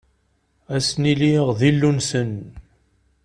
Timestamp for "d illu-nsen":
1.59-2.31